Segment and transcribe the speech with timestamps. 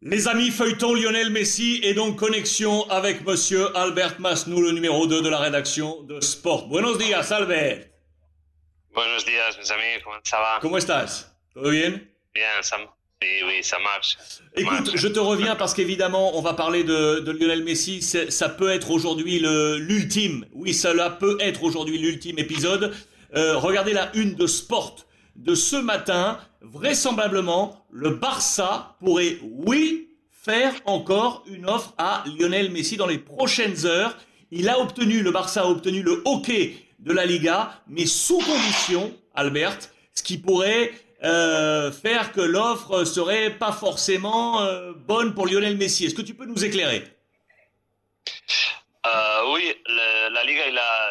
[0.00, 5.22] Les amis, feuilleton Lionel Messi et donc connexion avec monsieur Albert Masnou, le numéro 2
[5.22, 6.68] de la rédaction de Sport.
[6.68, 7.86] Buenos días, Albert.
[8.94, 11.34] Buenos días, mes amis, comment ça va ¿Cómo estás?
[11.52, 12.00] ¿Todo bien?
[12.32, 12.76] Bien, ça,
[13.22, 14.16] oui, oui, ça marche.
[14.20, 14.90] Ça Écoute, marche.
[14.96, 18.00] je te reviens parce qu'évidemment, on va parler de, de Lionel Messi.
[18.00, 20.46] Ça peut être aujourd'hui l'ultime.
[20.52, 22.94] Oui, cela peut être aujourd'hui l'ultime épisode.
[23.34, 25.04] Euh, regardez la une de Sport
[25.38, 26.38] de ce matin.
[26.60, 33.86] Vraisemblablement, le Barça pourrait, oui, faire encore une offre à Lionel Messi dans les prochaines
[33.86, 34.16] heures.
[34.50, 39.14] Il a obtenu, le Barça a obtenu le hockey de la Liga, mais sous condition,
[39.34, 39.78] Albert,
[40.14, 40.92] ce qui pourrait
[41.22, 46.06] euh, faire que l'offre serait pas forcément euh, bonne pour Lionel Messi.
[46.06, 47.04] Est-ce que tu peux nous éclairer?
[49.06, 49.74] Euh, oui,
[50.32, 51.10] la Liga, il a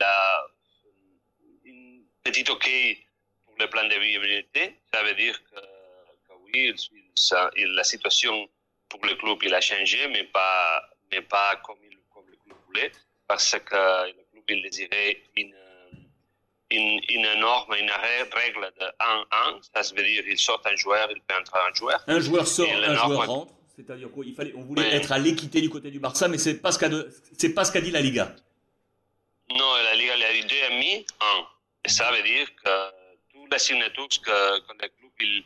[0.00, 0.46] a
[2.26, 2.68] une petite OK
[3.46, 4.76] pour le plan de viabilité.
[4.92, 8.48] Ça veut dire que, que oui, il- ça- il- la situation
[8.88, 12.56] pour le club, il a changé, mais pas, mais pas comme, il, comme le club
[12.66, 12.92] voulait,
[13.28, 15.54] parce que le club, il désirait une,
[16.70, 19.60] une, une norme, une règle de 1-1.
[19.84, 22.02] Ça veut dire qu'il sort un joueur, il peut entrer un joueur.
[22.06, 23.52] Un joueur sort, un Nord, joueur rentre.
[23.76, 26.60] C'est-à-dire quoi Il fallait, on voulait être à l'équité du côté du Barça, mais c'est
[26.60, 28.34] pas ce qu'a de- c'est pas ce qu'a dit la Liga.
[29.50, 31.46] Non, la Liga, il a eu deux et demi, un.
[31.84, 32.70] Et ça veut dire que
[33.32, 35.44] toutes les signatures que, que le club il,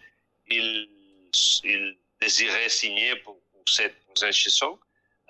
[0.50, 0.88] il,
[1.64, 4.78] il désirait signer pour, pour cette prochaine saison,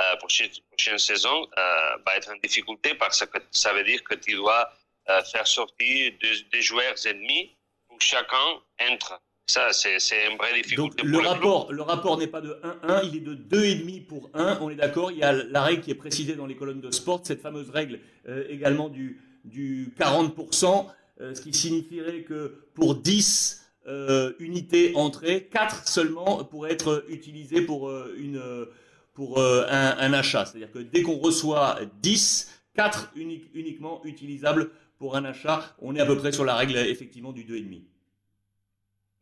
[0.00, 4.14] euh, prochaine, prochaine saison euh, va être en difficulté parce que ça veut dire que
[4.14, 4.70] tu dois
[5.08, 7.56] euh, faire sortir deux, deux joueurs ennemis
[7.88, 9.20] pour chacun entre.
[9.50, 11.32] Ça, c'est c'est une vraie Donc difficulté le pour le club.
[11.32, 14.58] rapport, le rapport n'est pas de 1-1, il est de 2,5 pour 1.
[14.60, 15.10] On est d'accord.
[15.10, 17.70] Il y a la règle qui est précisée dans les colonnes de sport, cette fameuse
[17.70, 20.86] règle euh, également du, du 40%,
[21.20, 27.62] euh, ce qui signifierait que pour 10 euh, unités entrées, 4 seulement pourraient être utilisées
[27.62, 28.66] pour, euh, une,
[29.14, 30.44] pour euh, un, un achat.
[30.46, 35.74] C'est-à-dire que dès qu'on reçoit 10, 4 uni- uniquement utilisables pour un achat.
[35.80, 37.82] On est à peu près sur la règle effectivement du 2,5.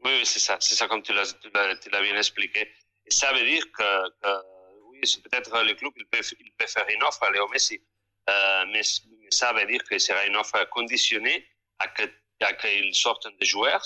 [0.05, 2.61] Oui, oui, c'est ça, c'est ça comme tu l'as, tu l'as, tu l'as bien expliqué.
[3.06, 4.29] Et ça veut dire que, que
[4.91, 7.81] oui, c'est peut-être le club, il peut, il peut faire une offre à Léo Messi,
[8.29, 8.83] euh, mais
[9.31, 11.47] ça veut dire que ce sera une offre conditionnée
[11.78, 12.03] à que,
[12.41, 13.84] à qu'il sorte des joueurs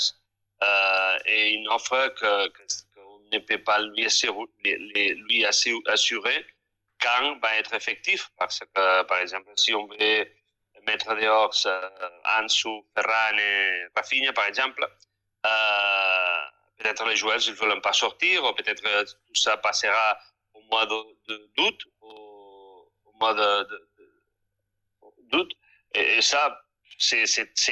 [0.63, 2.49] euh, et une offre que,
[2.95, 5.45] qu'on ne peut pas lui assurer, lui
[7.01, 8.31] quand va être effectif.
[8.39, 10.27] Parce que, par exemple, si on veut
[10.87, 11.91] mettre dehors euh,
[12.39, 13.37] Ansu, Ferran,
[13.95, 14.87] Rafinha, par exemple,
[15.47, 16.41] euh,
[16.79, 18.83] peut-être les joueurs ne veulent pas sortir, ou peut-être
[19.27, 20.19] tout ça passera
[20.55, 23.90] au mois d'août, au, au mois de.
[26.21, 26.61] Ça,
[26.99, 27.25] c'est,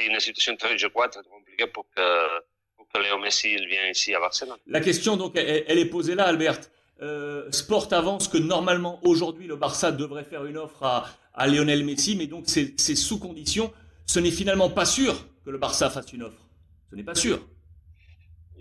[0.05, 2.39] une situation très, je crois, très compliquée pour que,
[2.75, 4.57] pour que Léo Messi il vienne ici à Barcelone.
[4.67, 6.59] La question, donc, elle, elle est posée là, Albert.
[7.01, 11.85] Euh, Sport avance que normalement, aujourd'hui, le Barça devrait faire une offre à, à Lionel
[11.85, 13.73] Messi, mais donc c'est, sous condition.
[14.05, 16.41] Ce n'est finalement pas sûr que le Barça fasse une offre.
[16.89, 17.39] Ce n'est pas sûr.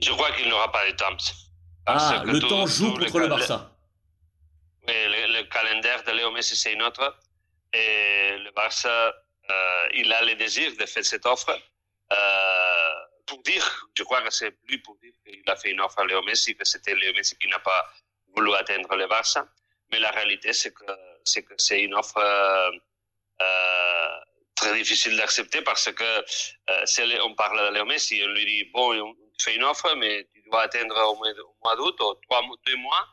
[0.01, 1.17] Je crois qu'il n'aura pas de temps.
[1.87, 3.75] Ah, le tout, temps joue contre le, le Barça.
[4.87, 7.19] Oui, le, le, calendrier de Léo Messi, c'est une autre.
[7.73, 9.13] Et le Barça,
[9.51, 11.59] euh, il a le désir de faire cette offre.
[12.13, 12.95] Euh,
[13.27, 16.07] pour dire, je crois que c'est plus pour dire qu'il a fait une offre à
[16.07, 17.93] Léo Messi, que c'était Léo Messi qui n'a pas
[18.35, 19.47] voulu atteindre le Barça.
[19.91, 20.85] Mais la réalité, c'est que
[21.25, 22.71] c'est, une offre euh,
[24.55, 26.25] très difficile d'accepter parce que
[27.23, 30.43] on parle de Léo Messi, on lui dit, bon, on fait une offre, mais tu
[30.51, 33.07] dois mois, au mois d'août ou trois, deux mois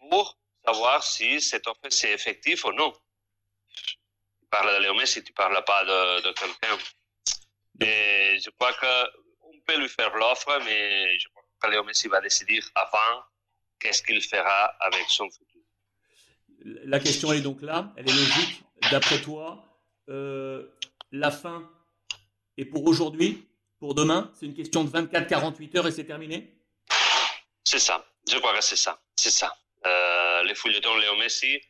[0.00, 2.92] pour savoir si cette offre c'est effectif ou non.
[4.50, 6.78] Tu parles de Léo Messi, tu parles pas de, de quelqu'un.
[7.80, 12.22] Et je crois qu'on peut lui faire l'offre, mais je crois que Léo Messi va
[12.22, 13.22] décider avant
[13.78, 15.60] qu'est-ce qu'il fera avec son futur.
[16.64, 18.62] La question est donc là, elle est logique.
[18.90, 19.62] D'après toi,
[20.08, 20.66] euh,
[21.12, 21.70] la fin
[22.56, 23.46] est pour aujourd'hui
[23.78, 24.32] pour demain?
[24.34, 26.54] C'est une question de 24-48 heures et c'est terminé?
[27.64, 28.02] C'est ça.
[28.26, 28.98] Je crois que c'est ça.
[29.14, 29.54] C'est ça.
[29.84, 31.60] Euh, les feuilletons Léo Messi,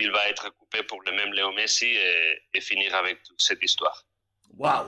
[0.00, 4.04] il va être coupé pour le même Léo Messi et, finir avec toute cette histoire.
[4.56, 4.86] Waouh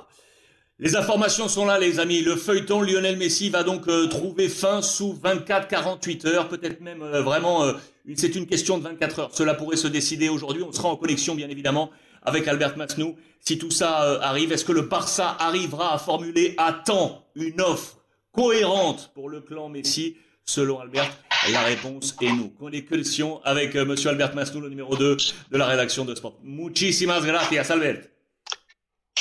[0.79, 2.21] Les informations sont là, les amis.
[2.23, 7.23] Le feuilleton Lionel Messi va donc euh, trouver fin sous 24-48 heures, peut-être même euh,
[7.23, 7.73] vraiment.
[8.17, 9.31] c'est une question de 24 heures.
[9.33, 10.63] Cela pourrait se décider aujourd'hui.
[10.63, 11.91] On sera en connexion, bien évidemment,
[12.23, 13.17] avec Albert Masnou.
[13.41, 17.61] Si tout ça euh, arrive, est-ce que le Barça arrivera à formuler à temps une
[17.61, 17.99] offre
[18.33, 21.13] cohérente pour le clan Messi Selon Albert,
[21.49, 22.51] la réponse est nous.
[22.51, 25.17] Connexion avec euh, Monsieur Albert Masnou, le numéro 2
[25.51, 26.39] de la rédaction de Sport.
[26.43, 28.03] Muchísimas gracias, Albert.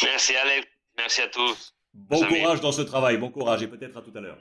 [0.03, 0.67] Merci Alex,
[0.97, 1.73] merci à tous.
[1.93, 4.37] Bon courage dans ce travail, bon courage et peut-être à tout à l'heure.